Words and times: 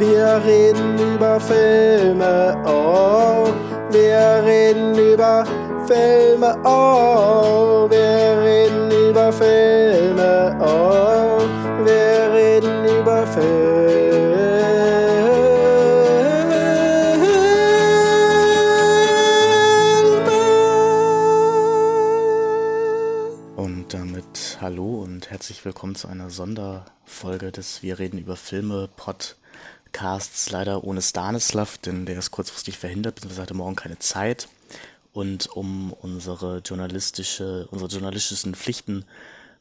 Wir 0.00 0.42
reden 0.42 0.98
über 1.14 1.38
Filme, 1.38 2.56
oh. 2.64 3.52
Wir 3.90 4.42
reden 4.46 4.98
über 4.98 5.44
Filme, 5.86 6.56
oh. 6.64 7.86
Wir 7.90 8.40
reden 8.42 8.90
über 9.10 9.30
Filme, 9.30 10.56
oh. 10.58 11.42
Wir 11.84 12.32
reden 12.32 12.98
über 12.98 13.26
Filme. 13.26 13.50
Und 23.56 23.92
damit 23.92 24.56
hallo 24.62 25.02
und 25.02 25.30
herzlich 25.30 25.62
willkommen 25.66 25.94
zu 25.94 26.08
einer 26.08 26.30
Sonderfolge 26.30 27.52
des 27.52 27.82
Wir 27.82 27.98
reden 27.98 28.16
über 28.16 28.36
Filme 28.36 28.88
Podcasts. 29.90 30.50
Leider 30.50 30.84
ohne 30.84 31.02
Stanislav, 31.02 31.78
denn 31.78 32.06
der 32.06 32.18
ist 32.18 32.30
kurzfristig 32.30 32.78
verhindert, 32.78 33.16
beziehungsweise 33.16 33.42
hatte 33.42 33.54
morgen 33.54 33.76
keine 33.76 33.98
Zeit. 33.98 34.48
Und 35.12 35.48
um 35.48 35.92
unsere 35.92 36.58
journalistische, 36.58 37.66
unsere 37.70 37.90
journalistischen 37.90 38.54
Pflichten 38.54 39.04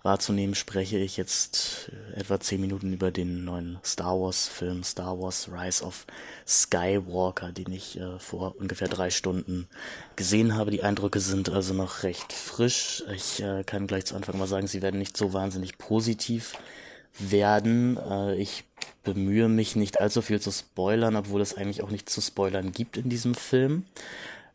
wahrzunehmen, 0.03 0.53
spreche 0.53 0.99
ich 0.99 1.17
jetzt 1.17 1.89
äh, 2.13 2.19
etwa 2.19 2.39
zehn 2.39 2.61
Minuten 2.61 2.93
über 2.93 3.09
den 3.09 3.43
neuen 3.43 3.79
Star 3.83 4.21
Wars 4.21 4.47
Film 4.47 4.83
Star 4.83 5.19
Wars 5.19 5.49
Rise 5.51 5.83
of 5.83 6.05
Skywalker, 6.47 7.51
den 7.51 7.71
ich 7.73 7.99
äh, 7.99 8.19
vor 8.19 8.55
ungefähr 8.59 8.87
drei 8.87 9.09
Stunden 9.09 9.67
gesehen 10.15 10.55
habe. 10.55 10.69
Die 10.69 10.83
Eindrücke 10.83 11.19
sind 11.19 11.49
also 11.49 11.73
noch 11.73 12.03
recht 12.03 12.31
frisch. 12.31 13.03
Ich 13.13 13.41
äh, 13.41 13.63
kann 13.63 13.87
gleich 13.87 14.05
zu 14.05 14.15
Anfang 14.15 14.37
mal 14.37 14.47
sagen, 14.47 14.67
sie 14.67 14.83
werden 14.83 14.99
nicht 14.99 15.17
so 15.17 15.33
wahnsinnig 15.33 15.79
positiv 15.79 16.53
werden. 17.17 17.97
Äh, 17.97 18.35
ich 18.35 18.63
bemühe 19.03 19.49
mich 19.49 19.75
nicht 19.75 19.99
allzu 19.99 20.21
viel 20.21 20.39
zu 20.39 20.51
spoilern, 20.51 21.15
obwohl 21.15 21.41
es 21.41 21.55
eigentlich 21.55 21.81
auch 21.81 21.89
nichts 21.89 22.13
zu 22.13 22.21
spoilern 22.21 22.71
gibt 22.71 22.97
in 22.97 23.09
diesem 23.09 23.35
Film. 23.35 23.85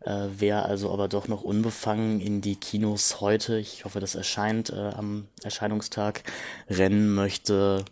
Äh, 0.00 0.28
wer 0.36 0.66
also 0.66 0.92
aber 0.92 1.08
doch 1.08 1.28
noch 1.28 1.42
unbefangen 1.42 2.20
in 2.20 2.40
die 2.40 2.56
Kinos 2.56 3.20
heute, 3.20 3.58
ich 3.58 3.84
hoffe, 3.84 4.00
das 4.00 4.14
erscheint 4.14 4.70
äh, 4.70 4.90
am 4.94 5.28
Erscheinungstag, 5.42 6.22
rennen 6.68 7.14
möchte, 7.14 7.84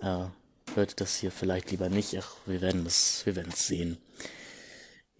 äh, 0.00 0.24
hört 0.74 1.00
das 1.00 1.16
hier 1.16 1.30
vielleicht 1.30 1.70
lieber 1.70 1.88
nicht. 1.88 2.16
Ach, 2.18 2.36
wir 2.46 2.60
werden 2.60 2.84
es, 2.86 3.24
wir 3.24 3.36
werden 3.36 3.52
es 3.52 3.68
sehen. 3.68 3.98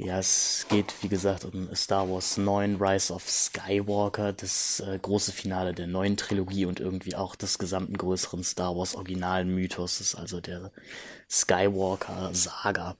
Ja, 0.03 0.19
es 0.19 0.65
geht, 0.71 0.95
wie 1.03 1.09
gesagt, 1.09 1.45
um 1.45 1.75
Star 1.75 2.09
Wars 2.09 2.39
9, 2.39 2.77
Rise 2.77 3.13
of 3.13 3.29
Skywalker, 3.29 4.33
das 4.33 4.81
äh, 4.81 4.99
große 4.99 5.31
Finale 5.31 5.75
der 5.75 5.87
neuen 5.87 6.17
Trilogie 6.17 6.65
und 6.65 6.81
irgendwie 6.81 7.17
auch 7.17 7.37
des 7.37 7.59
gesamten 7.59 7.99
größeren 7.99 8.43
Star 8.43 8.75
Wars 8.75 8.95
originalen 8.95 9.55
Mythos, 9.55 10.15
also 10.15 10.41
der 10.41 10.71
Skywalker-Saga. 11.29 12.97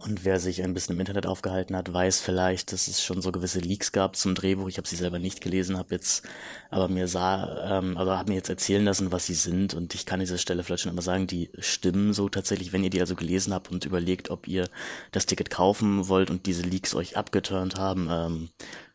Und 0.00 0.24
wer 0.24 0.38
sich 0.38 0.62
ein 0.62 0.74
bisschen 0.74 0.94
im 0.94 1.00
Internet 1.00 1.26
aufgehalten 1.26 1.74
hat, 1.74 1.92
weiß 1.92 2.20
vielleicht, 2.20 2.70
dass 2.72 2.86
es 2.86 3.02
schon 3.02 3.20
so 3.20 3.32
gewisse 3.32 3.58
Leaks 3.58 3.90
gab 3.90 4.14
zum 4.14 4.36
Drehbuch. 4.36 4.68
Ich 4.68 4.76
habe 4.78 4.86
sie 4.86 4.94
selber 4.94 5.18
nicht 5.18 5.40
gelesen, 5.40 5.76
habe 5.76 5.92
jetzt 5.96 6.22
aber 6.70 6.86
mir 6.86 7.08
sah, 7.08 7.78
ähm, 7.78 7.96
aber 7.96 8.16
habe 8.16 8.30
mir 8.30 8.36
jetzt 8.36 8.48
erzählen 8.48 8.84
lassen, 8.84 9.10
was 9.10 9.26
sie 9.26 9.34
sind. 9.34 9.74
Und 9.74 9.96
ich 9.96 10.06
kann 10.06 10.20
an 10.20 10.24
dieser 10.24 10.38
Stelle 10.38 10.62
vielleicht 10.62 10.84
schon 10.84 10.90
einmal 10.90 11.04
sagen, 11.04 11.26
die 11.26 11.50
stimmen 11.58 12.12
so 12.12 12.28
tatsächlich, 12.28 12.72
wenn 12.72 12.84
ihr 12.84 12.90
die 12.90 13.00
also 13.00 13.16
gelesen 13.16 13.52
habt 13.52 13.72
und 13.72 13.86
überlegt, 13.86 14.30
ob 14.30 14.46
ihr 14.46 14.68
das 15.10 15.26
Ticket 15.26 15.50
kaufen 15.50 16.06
wollt 16.06 16.30
und 16.30 16.46
diese 16.46 16.62
Leaks 16.62 16.94
euch 16.94 17.16
abgeturnt 17.16 17.74
haben. 17.74 18.08
Ähm, 18.08 18.50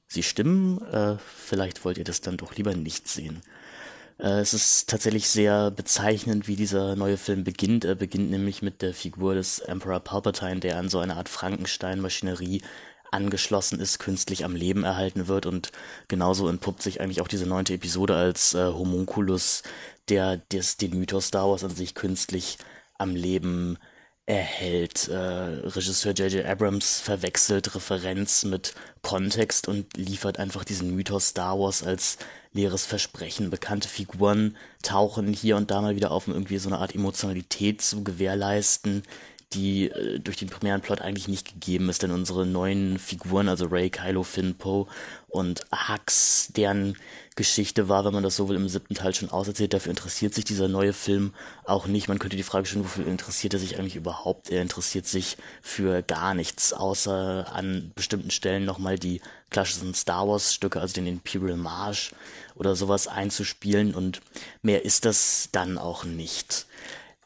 sie 0.08 0.24
stimmen. 0.24 0.82
Äh, 0.86 1.18
vielleicht 1.18 1.84
wollt 1.84 1.98
ihr 1.98 2.06
das 2.06 2.22
dann 2.22 2.38
doch 2.38 2.56
lieber 2.56 2.76
nicht 2.76 3.10
sehen. 3.10 3.42
Äh, 4.24 4.40
es 4.40 4.54
ist 4.54 4.90
tatsächlich 4.90 5.28
sehr 5.28 5.70
bezeichnend, 5.72 6.48
wie 6.48 6.56
dieser 6.56 6.96
neue 6.96 7.18
Film 7.18 7.44
beginnt. 7.44 7.86
Er 7.86 7.96
beginnt 7.96 8.32
nämlich 8.32 8.62
mit 8.62 8.82
der 8.82 8.94
Figur 8.94 9.36
des 9.36 9.60
Emperor 9.60 10.00
Palpatine, 10.00 10.62
der 10.62 10.78
an 10.78 10.90
so 10.90 11.00
eine 11.00 11.18
Art 11.18 11.30
Frankenstein-Maschinerie 11.30 12.62
angeschlossen 13.12 13.80
ist, 13.80 14.00
künstlich 14.00 14.44
am 14.46 14.56
Leben 14.56 14.84
erhalten 14.84 15.28
wird 15.28 15.46
und 15.46 15.72
genauso 16.08 16.48
entpuppt 16.48 16.82
sich 16.82 17.00
eigentlich 17.02 17.22
auch 17.22 17.28
diese 17.28 17.46
neunte 17.46 17.74
Episode 17.76 18.16
als 18.16 18.56
äh, 18.56 18.66
Homunculus, 18.66 19.62
der 20.10 20.38
des, 20.38 20.78
den 20.78 20.98
Mythos 20.98 21.28
Star 21.28 21.50
Wars 21.50 21.64
an 21.64 21.76
sich 21.76 21.94
künstlich 21.94 22.58
am 22.98 23.16
Leben 23.16 23.78
erhält. 24.26 25.10
Äh, 25.10 25.16
Regisseur 25.16 26.14
J.J. 26.14 26.46
Abrams 26.46 27.00
verwechselt 27.00 27.76
Referenz 27.76 28.46
mit 28.46 28.74
Kontext 29.02 29.68
und 29.68 29.98
liefert 29.98 30.40
einfach 30.40 30.64
diesen 30.64 30.96
Mythos 30.96 31.30
Star 31.30 31.60
Wars 31.60 31.84
als 31.84 32.18
leeres 32.54 32.86
Versprechen. 32.86 33.50
Bekannte 33.50 33.90
Figuren 33.90 34.56
tauchen 34.82 35.34
hier 35.34 35.58
und 35.58 35.72
da 35.72 35.82
mal 35.82 35.96
wieder 35.96 36.12
auf, 36.12 36.28
um 36.28 36.34
irgendwie 36.34 36.58
so 36.58 36.70
eine 36.70 36.78
Art 36.78 36.96
Emotionalität 36.96 37.82
zu 37.82 38.04
gewährleisten, 38.04 39.04
die 39.54 39.90
äh, 39.90 40.20
durch 40.20 40.38
den 40.38 40.50
primären 40.50 40.82
Plot 40.82 41.02
eigentlich 41.02 41.28
nicht 41.28 41.46
gegeben 41.54 41.90
ist, 41.90 42.04
denn 42.04 42.12
unsere 42.12 42.46
neuen 42.46 43.00
Figuren, 43.00 43.50
also 43.50 43.68
Ray, 43.68 43.90
Kylo, 43.90 44.24
Finn, 44.24 44.56
Poe 44.56 44.88
und 45.28 45.66
Hux, 45.72 46.50
deren 46.56 46.98
Geschichte 47.36 47.90
war, 47.90 48.06
wenn 48.06 48.14
man 48.14 48.24
das 48.24 48.36
so 48.36 48.48
will, 48.50 48.56
im 48.56 48.70
siebten 48.70 48.94
Teil 48.94 49.16
schon 49.16 49.30
auserzählt. 49.30 49.74
Dafür 49.74 49.90
interessiert 49.90 50.34
sich 50.34 50.46
dieser 50.46 50.68
neue 50.68 50.94
Film 50.94 51.34
auch 51.64 51.88
nicht. 51.88 52.08
Man 52.08 52.20
könnte 52.20 52.38
die 52.38 52.44
Frage 52.44 52.68
stellen, 52.68 52.86
wofür 52.86 53.08
interessiert 53.08 53.54
er 53.54 53.60
sich 53.60 53.80
eigentlich 53.80 53.96
überhaupt? 53.96 54.52
Er 54.52 54.62
interessiert 54.62 55.08
sich 55.08 55.38
für 55.62 56.04
gar 56.04 56.36
nichts, 56.36 56.74
außer 56.74 57.52
an 57.52 57.92
bestimmten 57.96 58.30
Stellen 58.30 58.66
nochmal 58.66 59.00
die 59.00 59.22
klassischen 59.50 59.94
Star 59.94 60.28
Wars 60.28 60.54
Stücke, 60.54 60.80
also 60.80 60.94
den 60.94 61.08
Imperial 61.08 61.58
March 61.58 62.12
oder 62.56 62.76
sowas 62.76 63.08
einzuspielen 63.08 63.96
und 63.96 64.22
mehr 64.62 64.86
ist 64.86 65.06
das 65.06 65.50
dann 65.52 65.78
auch 65.78 66.04
nicht 66.04 66.68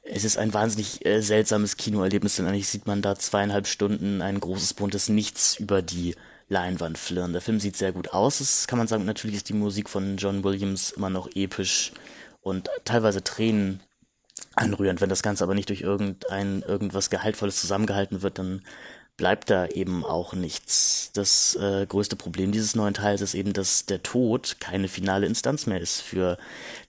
es 0.09 0.23
ist 0.23 0.38
ein 0.38 0.53
wahnsinnig 0.53 1.06
äh, 1.06 1.22
seltsames 1.22 1.78
Kinoerlebnis, 1.78 2.38
denn 2.38 2.47
eigentlich 2.47 2.68
sieht 2.68 2.88
man 2.88 3.01
da 3.01 3.16
zweieinhalb 3.16 3.68
Stunden 3.68 4.22
ein 4.22 4.40
großes 4.40 4.73
buntes 4.73 5.09
Nichts 5.09 5.59
über 5.59 5.81
die 5.81 6.16
Leinwand 6.50 6.97
flirren. 6.97 7.34
Der 7.34 7.41
Film 7.41 7.59
sieht 7.59 7.75
sehr 7.75 7.91
gut 7.91 8.13
aus, 8.13 8.40
das 8.40 8.67
kann 8.67 8.78
man 8.79 8.88
sagen. 8.88 9.06
Natürlich 9.06 9.38
ist 9.38 9.50
die 9.50 9.53
Musik 9.53 9.90
von 9.90 10.17
John 10.17 10.44
Williams 10.44 10.91
immer 10.91 11.09
noch 11.09 11.29
episch 11.35 11.91
und 12.41 12.69
teilweise 12.85 13.23
Tränen 13.23 13.81
anrührend. 14.56 15.01
Wenn 15.01 15.09
das 15.09 15.23
Ganze 15.23 15.44
aber 15.44 15.56
nicht 15.56 15.69
durch 15.69 15.81
irgendein 15.81 16.62
irgendwas 16.62 17.09
Gehaltvolles 17.09 17.59
zusammengehalten 17.59 18.22
wird, 18.22 18.40
dann 18.40 18.62
bleibt 19.17 19.50
da 19.50 19.66
eben 19.66 20.05
auch 20.05 20.33
nichts. 20.33 21.09
Das 21.13 21.55
äh, 21.55 21.88
größte 21.88 22.16
Problem 22.16 22.51
dieses 22.51 22.75
neuen 22.75 22.94
Teils 22.94 23.22
ist 23.22 23.33
eben, 23.33 23.51
dass 23.51 23.88
der 23.88 24.03
Tod 24.03 24.57
keine 24.59 24.88
finale 24.88 25.25
Instanz 25.25 25.66
mehr 25.66 25.81
ist 25.81 26.01
für 26.01 26.38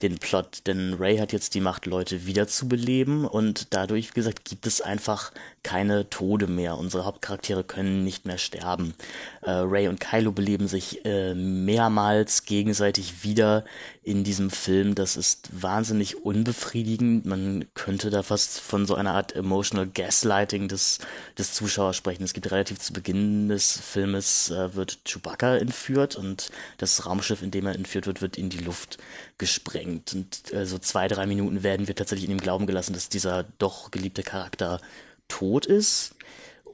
den 0.02 0.18
Plot, 0.18 0.66
denn 0.66 0.94
Ray 0.94 1.16
hat 1.16 1.32
jetzt 1.32 1.54
die 1.54 1.60
Macht, 1.60 1.86
Leute 1.86 2.26
wiederzubeleben 2.26 3.24
und 3.24 3.68
dadurch, 3.70 4.10
wie 4.10 4.14
gesagt, 4.14 4.44
gibt 4.44 4.66
es 4.66 4.82
einfach 4.82 5.32
keine 5.62 6.08
Tode 6.08 6.46
mehr. 6.46 6.78
Unsere 6.78 7.04
Hauptcharaktere 7.04 7.64
können 7.64 8.04
nicht 8.04 8.26
mehr 8.26 8.38
sterben. 8.38 8.94
Äh, 9.42 9.50
Ray 9.50 9.88
und 9.88 10.00
Kylo 10.00 10.32
beleben 10.32 10.68
sich 10.68 11.04
äh, 11.04 11.34
mehrmals 11.34 12.44
gegenseitig 12.44 13.24
wieder 13.24 13.64
in 14.02 14.24
diesem 14.24 14.50
Film. 14.50 14.94
Das 14.94 15.16
ist 15.16 15.50
wahnsinnig 15.62 16.24
unbefriedigend. 16.24 17.26
Man 17.26 17.66
könnte 17.74 18.08
da 18.08 18.22
fast 18.22 18.60
von 18.60 18.86
so 18.86 18.94
einer 18.94 19.12
Art 19.12 19.34
emotional 19.34 19.86
Gaslighting 19.86 20.68
des, 20.68 20.98
des 21.36 21.52
Zuschauers 21.52 21.96
sprechen. 21.96 22.17
Es 22.24 22.34
gibt 22.34 22.50
relativ 22.50 22.78
zu 22.78 22.92
Beginn 22.92 23.48
des 23.48 23.78
Filmes 23.78 24.50
äh, 24.50 24.74
wird 24.74 24.98
Chewbacca 25.04 25.56
entführt 25.56 26.16
und 26.16 26.50
das 26.78 27.06
Raumschiff, 27.06 27.42
in 27.42 27.50
dem 27.50 27.66
er 27.66 27.74
entführt 27.74 28.06
wird, 28.06 28.20
wird 28.20 28.38
in 28.38 28.50
die 28.50 28.58
Luft 28.58 28.98
gesprengt. 29.38 30.14
Und 30.14 30.52
äh, 30.52 30.66
so 30.66 30.78
zwei, 30.78 31.08
drei 31.08 31.26
Minuten 31.26 31.62
werden 31.62 31.86
wir 31.86 31.94
tatsächlich 31.94 32.28
in 32.28 32.36
dem 32.36 32.42
Glauben 32.42 32.66
gelassen, 32.66 32.92
dass 32.92 33.08
dieser 33.08 33.44
doch 33.58 33.90
geliebte 33.90 34.22
Charakter 34.22 34.80
tot 35.28 35.66
ist 35.66 36.14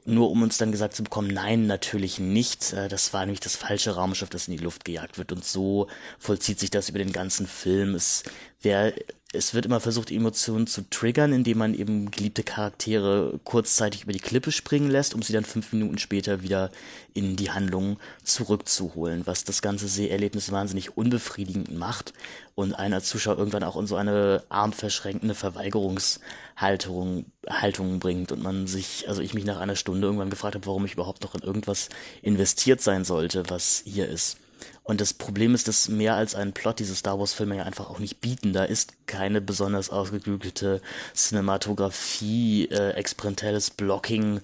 nur 0.05 0.29
um 0.29 0.43
uns 0.43 0.57
dann 0.57 0.71
gesagt 0.71 0.95
zu 0.95 1.03
bekommen, 1.03 1.29
nein, 1.33 1.65
natürlich 1.65 2.19
nicht. 2.19 2.73
Äh, 2.73 2.87
das 2.87 3.11
war 3.13 3.21
nämlich 3.21 3.39
das 3.39 3.55
falsche 3.55 3.95
Raumschiff, 3.95 4.29
das 4.29 4.47
in 4.47 4.55
die 4.55 4.63
Luft 4.63 4.85
gejagt 4.85 5.17
wird. 5.17 5.31
Und 5.31 5.43
so 5.43 5.87
vollzieht 6.19 6.59
sich 6.59 6.69
das 6.69 6.89
über 6.89 6.99
den 6.99 7.11
ganzen 7.11 7.47
Film. 7.47 7.95
Es 7.95 8.23
wäre 8.61 8.93
es 9.35 9.53
wird 9.53 9.65
immer 9.65 9.79
versucht, 9.79 10.11
Emotionen 10.11 10.67
zu 10.67 10.89
triggern, 10.89 11.33
indem 11.33 11.59
man 11.59 11.73
eben 11.73 12.11
geliebte 12.11 12.43
Charaktere 12.43 13.39
kurzzeitig 13.43 14.03
über 14.03 14.13
die 14.13 14.19
Klippe 14.19 14.51
springen 14.51 14.89
lässt, 14.89 15.13
um 15.13 15.21
sie 15.21 15.33
dann 15.33 15.45
fünf 15.45 15.71
Minuten 15.73 15.97
später 15.97 16.41
wieder 16.41 16.71
in 17.13 17.35
die 17.35 17.51
Handlung 17.51 17.97
zurückzuholen, 18.23 19.25
was 19.25 19.43
das 19.43 19.61
ganze 19.61 19.87
Seherlebnis 19.87 20.51
wahnsinnig 20.51 20.97
unbefriedigend 20.97 21.73
macht 21.77 22.13
und 22.55 22.73
einen 22.73 22.93
als 22.93 23.09
Zuschauer 23.09 23.37
irgendwann 23.37 23.63
auch 23.63 23.77
in 23.77 23.87
so 23.87 23.95
eine 23.95 24.43
armverschränkende 24.49 25.35
Verweigerungshaltung 25.35 27.25
Haltung 27.47 27.99
bringt 27.99 28.31
und 28.31 28.41
man 28.41 28.67
sich, 28.67 29.07
also 29.07 29.21
ich 29.21 29.33
mich 29.33 29.45
nach 29.45 29.59
einer 29.59 29.75
Stunde 29.75 30.07
irgendwann 30.07 30.29
gefragt 30.29 30.55
habe, 30.55 30.65
warum 30.65 30.85
ich 30.85 30.93
überhaupt 30.93 31.23
noch 31.23 31.35
in 31.35 31.41
irgendwas 31.41 31.89
investiert 32.21 32.81
sein 32.81 33.03
sollte, 33.05 33.49
was 33.49 33.83
hier 33.85 34.07
ist. 34.09 34.37
Und 34.83 35.01
das 35.01 35.13
Problem 35.13 35.55
ist, 35.55 35.67
dass 35.67 35.89
mehr 35.89 36.15
als 36.15 36.35
ein 36.35 36.53
Plot 36.53 36.79
diese 36.79 36.95
Star 36.95 37.19
Wars-Filme 37.19 37.57
ja 37.57 37.63
einfach 37.63 37.89
auch 37.89 37.99
nicht 37.99 38.21
bieten. 38.21 38.53
Da 38.53 38.63
ist 38.63 38.93
keine 39.07 39.41
besonders 39.41 39.89
ausgeklügelte 39.89 40.81
Cinematografie, 41.15 42.67
äh, 42.69 42.91
experimentelles 42.91 43.71
Blocking 43.71 44.41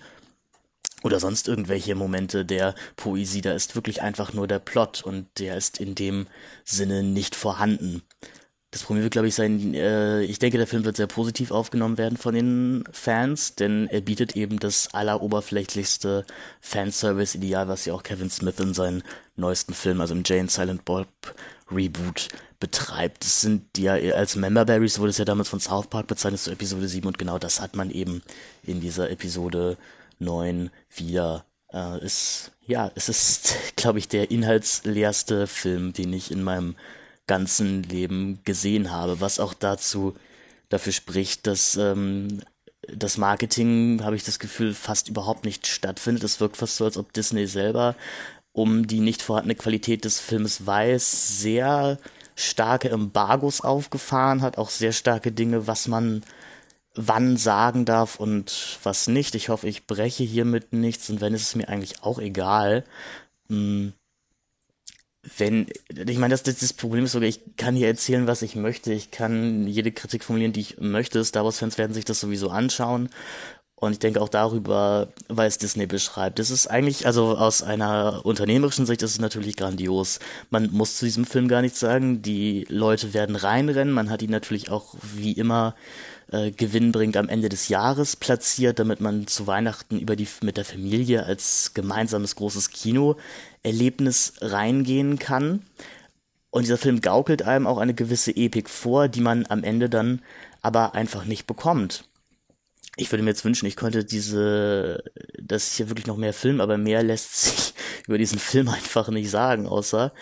oder 1.03 1.19
sonst 1.19 1.47
irgendwelche 1.47 1.95
Momente 1.95 2.45
der 2.45 2.75
Poesie. 2.95 3.41
Da 3.41 3.53
ist 3.53 3.75
wirklich 3.75 4.01
einfach 4.01 4.33
nur 4.33 4.47
der 4.47 4.59
Plot 4.59 5.03
und 5.03 5.27
der 5.37 5.57
ist 5.57 5.79
in 5.79 5.95
dem 5.95 6.27
Sinne 6.63 7.03
nicht 7.03 7.35
vorhanden. 7.35 8.03
Das 8.71 8.83
Problem 8.83 9.03
wird, 9.03 9.12
glaube 9.12 9.27
ich, 9.27 9.35
sein, 9.35 9.73
äh, 9.73 10.23
ich 10.23 10.39
denke, 10.39 10.57
der 10.57 10.65
Film 10.65 10.85
wird 10.85 10.95
sehr 10.95 11.07
positiv 11.07 11.51
aufgenommen 11.51 11.97
werden 11.97 12.18
von 12.18 12.33
den 12.33 12.85
Fans, 12.89 13.56
denn 13.56 13.88
er 13.88 14.00
bietet 14.00 14.38
eben 14.38 14.59
das 14.59 14.94
alleroberflächlichste 14.94 16.25
Fanservice-Ideal, 16.62 17.68
was 17.68 17.83
ja 17.83 17.94
auch 17.94 18.03
Kevin 18.03 18.29
Smith 18.29 18.59
in 18.59 18.73
seinen 18.73 19.03
neuesten 19.35 19.73
Film, 19.73 20.00
also 20.00 20.13
im 20.13 20.23
Jane 20.25 20.47
Silent 20.47 20.85
Bob 20.85 21.09
Reboot, 21.69 22.29
betreibt. 22.62 23.25
Das 23.25 23.41
sind 23.41 23.77
ja 23.77 23.94
als 23.94 24.38
Memberberries 24.38 25.00
wurde 25.00 25.09
es 25.09 25.17
ja 25.17 25.25
damals 25.25 25.50
von 25.50 25.59
South 25.59 25.88
Park 25.88 26.07
bezeichnet, 26.07 26.39
so 26.39 26.51
Episode 26.51 26.88
7 26.88 27.06
und 27.07 27.17
genau 27.17 27.39
das 27.39 27.59
hat 27.59 27.75
man 27.75 27.91
eben 27.91 28.21
in 28.63 28.79
dieser 28.79 29.09
Episode 29.09 29.77
9 30.19 30.69
wieder. 30.95 31.44
Äh, 31.74 32.06
ist, 32.06 32.51
ja, 32.65 32.89
es 32.95 33.09
ist, 33.09 33.56
glaube 33.75 34.00
ich, 34.00 34.07
der 34.07 34.31
inhaltsleerste 34.31 35.47
Film, 35.47 35.91
den 35.91 36.13
ich 36.13 36.31
in 36.31 36.41
meinem 36.41 36.75
ganzen 37.27 37.83
Leben 37.83 38.39
gesehen 38.44 38.91
habe, 38.91 39.21
was 39.21 39.39
auch 39.39 39.53
dazu 39.53 40.15
dafür 40.69 40.94
spricht, 40.94 41.47
dass 41.47 41.75
ähm, 41.75 42.41
das 42.88 43.18
Marketing, 43.18 44.01
habe 44.03 44.15
ich 44.15 44.23
das 44.23 44.39
Gefühl, 44.39 44.73
fast 44.73 45.09
überhaupt 45.09 45.45
nicht 45.45 45.68
stattfindet. 45.68 46.23
Es 46.23 46.39
wirkt 46.39 46.57
fast 46.57 46.77
so, 46.77 46.85
als 46.85 46.97
ob 46.97 47.13
Disney 47.13 47.47
selber 47.47 47.95
um 48.53 48.85
die 48.88 49.00
nicht 49.00 49.21
vorhandene 49.21 49.56
Qualität 49.56 50.03
des 50.03 50.19
Films 50.19 50.65
weiß, 50.65 51.39
sehr 51.39 51.97
starke 52.35 52.89
Embargos 52.89 53.62
aufgefahren 53.62 54.41
hat, 54.41 54.57
auch 54.57 54.69
sehr 54.69 54.91
starke 54.91 55.31
Dinge, 55.31 55.67
was 55.67 55.88
man 55.88 56.24
wann 56.95 57.38
sagen 57.38 57.85
darf 57.85 58.19
und 58.19 58.79
was 58.83 59.07
nicht. 59.07 59.35
Ich 59.35 59.50
hoffe, 59.50 59.67
ich 59.67 59.88
breche 59.88 60.24
hiermit 60.24 60.74
nichts 60.74 61.09
und 61.09 61.21
wenn 61.21 61.33
ist 61.33 61.44
es 61.44 61.56
mir 61.56 61.69
eigentlich 61.69 62.03
auch 62.03 62.19
egal. 62.19 62.83
Hm, 63.47 63.94
wenn, 65.38 65.68
ich 65.89 66.18
meine, 66.18 66.33
das, 66.33 66.44
das 66.44 66.73
Problem 66.73 67.06
ist 67.06 67.12
sogar, 67.12 67.29
ich 67.29 67.56
kann 67.56 67.75
hier 67.75 67.88
erzählen, 67.88 68.25
was 68.25 68.41
ich 68.41 68.56
möchte. 68.56 68.91
Ich 68.91 69.12
kann 69.12 69.68
jede 69.68 69.91
Kritik 69.91 70.23
formulieren, 70.23 70.53
die 70.53 70.62
ich 70.62 70.79
möchte. 70.79 71.23
Star 71.23 71.45
Wars-Fans 71.45 71.77
werden 71.77 71.94
sich 71.94 72.06
das 72.06 72.19
sowieso 72.19 72.50
anschauen. 72.50 73.09
Und 73.81 73.93
ich 73.93 73.99
denke 73.99 74.21
auch 74.21 74.29
darüber, 74.29 75.07
weil 75.27 75.47
es 75.47 75.57
Disney 75.57 75.87
beschreibt. 75.87 76.37
Das 76.37 76.51
ist 76.51 76.67
eigentlich, 76.67 77.07
also 77.07 77.35
aus 77.35 77.63
einer 77.63 78.21
unternehmerischen 78.23 78.85
Sicht 78.85 79.01
ist 79.01 79.09
es 79.09 79.19
natürlich 79.19 79.57
grandios. 79.57 80.19
Man 80.51 80.69
muss 80.71 80.97
zu 80.97 81.05
diesem 81.05 81.25
Film 81.25 81.47
gar 81.47 81.63
nichts 81.63 81.79
sagen. 81.79 82.21
Die 82.21 82.67
Leute 82.69 83.15
werden 83.15 83.35
reinrennen. 83.35 83.91
Man 83.91 84.11
hat 84.11 84.21
ihn 84.21 84.29
natürlich 84.29 84.69
auch 84.69 84.93
wie 85.01 85.31
immer 85.31 85.73
äh, 86.31 86.51
gewinnbringend 86.51 87.17
am 87.17 87.27
Ende 87.27 87.49
des 87.49 87.69
Jahres 87.69 88.15
platziert, 88.15 88.77
damit 88.77 89.01
man 89.01 89.25
zu 89.25 89.47
Weihnachten 89.47 89.97
über 89.97 90.15
die 90.15 90.27
mit 90.43 90.57
der 90.57 90.65
Familie 90.65 91.25
als 91.25 91.73
gemeinsames 91.73 92.35
großes 92.35 92.69
Kinoerlebnis 92.69 94.33
reingehen 94.41 95.17
kann. 95.17 95.63
Und 96.51 96.67
dieser 96.67 96.77
Film 96.77 97.01
gaukelt 97.01 97.41
einem 97.41 97.65
auch 97.65 97.79
eine 97.79 97.95
gewisse 97.95 98.35
Epik 98.35 98.69
vor, 98.69 99.07
die 99.07 99.21
man 99.21 99.47
am 99.47 99.63
Ende 99.63 99.89
dann 99.89 100.21
aber 100.61 100.93
einfach 100.93 101.25
nicht 101.25 101.47
bekommt. 101.47 102.03
Ich 102.97 103.11
würde 103.11 103.23
mir 103.23 103.29
jetzt 103.29 103.45
wünschen, 103.45 103.65
ich 103.67 103.75
könnte 103.75 104.03
diese, 104.03 105.03
das 105.39 105.75
hier 105.75 105.89
wirklich 105.89 106.07
noch 106.07 106.17
mehr 106.17 106.33
filmen, 106.33 106.61
aber 106.61 106.77
mehr 106.77 107.03
lässt 107.03 107.41
sich 107.41 107.73
über 108.07 108.17
diesen 108.17 108.39
Film 108.39 108.67
einfach 108.69 109.09
nicht 109.09 109.29
sagen, 109.29 109.67
außer 109.67 110.13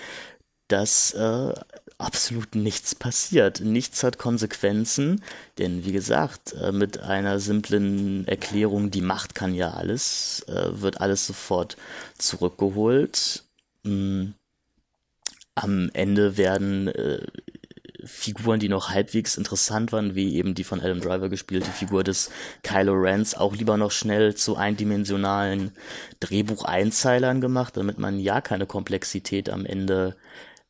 dass 0.70 1.14
äh, 1.14 1.54
absolut 1.98 2.56
nichts 2.56 2.96
passiert. 2.96 3.60
Nichts 3.60 4.04
hat 4.04 4.18
Konsequenzen, 4.18 5.24
denn 5.58 5.86
wie 5.86 5.92
gesagt, 5.92 6.54
äh, 6.54 6.72
mit 6.72 7.00
einer 7.00 7.40
simplen 7.40 8.28
Erklärung, 8.28 8.90
die 8.92 9.02
Macht 9.02 9.36
kann 9.36 9.54
ja 9.54 9.72
alles, 9.72 10.46
äh, 10.48 10.82
wird 10.82 11.02
alles 11.02 11.28
sofort 11.28 11.76
zurückgeholt. 12.18 13.44
Mm. 13.84 14.28
Am 15.56 15.90
Ende 15.94 16.38
werden 16.38 16.88
äh, 16.88 17.26
Figuren, 18.10 18.60
die 18.60 18.70
noch 18.70 18.90
halbwegs 18.90 19.38
interessant 19.38 19.92
waren, 19.92 20.16
wie 20.16 20.36
eben 20.36 20.56
die 20.56 20.64
von 20.64 20.82
Adam 20.82 21.00
Driver 21.00 21.30
gespielte 21.30 21.72
Figur 21.72 22.04
des 22.04 22.32
Kylo 22.64 22.94
Rens, 22.94 23.36
auch 23.36 23.56
lieber 23.56 23.78
noch 23.78 23.92
schnell 23.92 24.36
zu 24.36 24.58
eindimensionalen 24.58 25.72
Drehbucheinzeilern 26.20 27.40
gemacht, 27.42 27.78
damit 27.78 27.98
man 27.98 28.20
ja 28.20 28.42
keine 28.42 28.66
Komplexität 28.66 29.50
am 29.50 29.66
Ende 29.66 30.16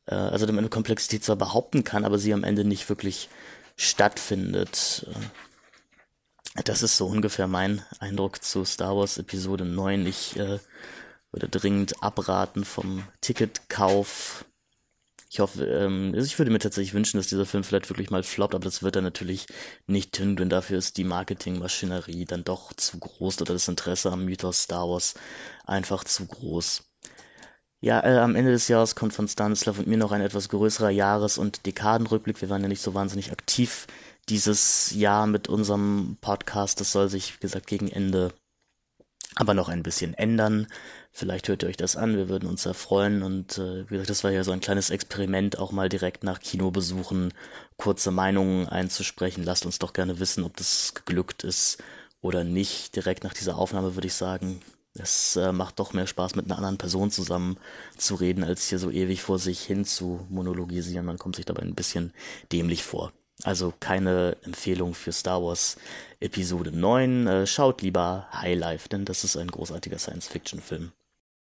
äh, 0.06 0.14
also 0.14 0.46
damit 0.46 0.60
eine 0.60 0.68
Komplexität 0.68 1.24
zwar 1.24 1.36
behaupten 1.36 1.84
kann, 1.84 2.04
aber 2.04 2.18
sie 2.18 2.34
am 2.34 2.44
Ende 2.44 2.64
nicht 2.64 2.88
wirklich 2.88 3.28
stattfindet. 3.76 5.06
Äh, 5.08 6.62
das 6.64 6.82
ist 6.82 6.96
so 6.96 7.06
ungefähr 7.06 7.46
mein 7.46 7.82
Eindruck 8.00 8.42
zu 8.42 8.64
Star 8.64 8.96
Wars 8.96 9.18
Episode 9.18 9.64
9. 9.64 10.06
Ich 10.06 10.36
äh, 10.36 10.58
würde 11.30 11.48
dringend 11.48 12.02
abraten 12.02 12.64
vom 12.64 13.04
Ticketkauf. 13.20 14.44
Ich 15.32 15.38
hoffe, 15.38 15.64
ähm, 15.64 16.10
also 16.12 16.26
ich 16.26 16.36
würde 16.38 16.50
mir 16.50 16.58
tatsächlich 16.58 16.92
wünschen, 16.92 17.16
dass 17.16 17.28
dieser 17.28 17.46
Film 17.46 17.62
vielleicht 17.62 17.88
wirklich 17.88 18.10
mal 18.10 18.24
floppt, 18.24 18.54
aber 18.56 18.64
das 18.64 18.82
wird 18.82 18.96
er 18.96 19.02
natürlich 19.02 19.46
nicht 19.86 20.12
tun, 20.12 20.34
denn 20.34 20.48
dafür 20.48 20.76
ist 20.76 20.96
die 20.96 21.04
Marketingmaschinerie 21.04 22.24
dann 22.24 22.42
doch 22.42 22.72
zu 22.74 22.98
groß 22.98 23.40
oder 23.42 23.52
das 23.52 23.68
Interesse 23.68 24.10
am 24.10 24.24
Mythos 24.24 24.62
Star 24.62 24.88
Wars 24.88 25.14
einfach 25.64 26.02
zu 26.02 26.26
groß. 26.26 26.82
Ja, 27.80 28.00
äh, 28.04 28.18
am 28.18 28.34
Ende 28.34 28.50
des 28.50 28.66
Jahres 28.66 28.96
kommt 28.96 29.12
von 29.14 29.28
Stanislav 29.28 29.78
und 29.78 29.86
mir 29.86 29.96
noch 29.98 30.10
ein 30.12 30.20
etwas 30.20 30.48
größerer 30.48 30.90
Jahres- 30.90 31.38
und 31.38 31.64
Dekadenrückblick. 31.64 32.40
Wir 32.42 32.50
waren 32.50 32.62
ja 32.62 32.68
nicht 32.68 32.82
so 32.82 32.94
wahnsinnig 32.94 33.30
aktiv 33.30 33.86
dieses 34.28 34.90
Jahr 34.94 35.26
mit 35.28 35.48
unserem 35.48 36.18
Podcast. 36.20 36.80
Das 36.80 36.92
soll 36.92 37.08
sich, 37.08 37.34
wie 37.36 37.40
gesagt, 37.40 37.68
gegen 37.68 37.88
Ende 37.88 38.32
aber 39.40 39.54
noch 39.54 39.70
ein 39.70 39.82
bisschen 39.82 40.12
ändern. 40.12 40.66
Vielleicht 41.12 41.48
hört 41.48 41.62
ihr 41.62 41.70
euch 41.70 41.78
das 41.78 41.96
an, 41.96 42.14
wir 42.18 42.28
würden 42.28 42.46
uns 42.46 42.64
sehr 42.64 42.74
freuen. 42.74 43.22
Und 43.22 43.56
äh, 43.56 43.88
wie 43.88 43.94
gesagt, 43.94 44.10
das 44.10 44.22
war 44.22 44.30
ja 44.30 44.44
so 44.44 44.52
ein 44.52 44.60
kleines 44.60 44.90
Experiment, 44.90 45.58
auch 45.58 45.72
mal 45.72 45.88
direkt 45.88 46.24
nach 46.24 46.40
Kinobesuchen 46.40 47.32
kurze 47.78 48.10
Meinungen 48.10 48.68
einzusprechen. 48.68 49.42
Lasst 49.42 49.64
uns 49.64 49.78
doch 49.78 49.94
gerne 49.94 50.20
wissen, 50.20 50.44
ob 50.44 50.58
das 50.58 50.92
geglückt 50.94 51.42
ist 51.42 51.82
oder 52.20 52.44
nicht. 52.44 52.94
Direkt 52.96 53.24
nach 53.24 53.32
dieser 53.32 53.56
Aufnahme 53.56 53.94
würde 53.94 54.08
ich 54.08 54.14
sagen, 54.14 54.60
es 54.92 55.36
äh, 55.36 55.52
macht 55.52 55.78
doch 55.78 55.94
mehr 55.94 56.06
Spaß, 56.06 56.34
mit 56.34 56.44
einer 56.44 56.58
anderen 56.58 56.76
Person 56.76 57.10
zusammen 57.10 57.56
zu 57.96 58.16
reden, 58.16 58.44
als 58.44 58.68
hier 58.68 58.78
so 58.78 58.90
ewig 58.90 59.22
vor 59.22 59.38
sich 59.38 59.62
hin 59.62 59.86
zu 59.86 60.26
monologisieren. 60.28 61.06
Man 61.06 61.16
kommt 61.16 61.36
sich 61.36 61.46
dabei 61.46 61.62
ein 61.62 61.74
bisschen 61.74 62.12
dämlich 62.52 62.82
vor. 62.82 63.10
Also 63.44 63.72
keine 63.80 64.36
Empfehlung 64.42 64.94
für 64.94 65.12
Star 65.12 65.42
Wars 65.42 65.76
Episode 66.20 66.72
9. 66.72 67.26
Äh, 67.26 67.46
schaut 67.46 67.82
lieber 67.82 68.28
High 68.32 68.58
Life, 68.58 68.88
denn 68.88 69.04
das 69.04 69.24
ist 69.24 69.36
ein 69.36 69.48
großartiger 69.48 69.98
Science-Fiction-Film. 69.98 70.92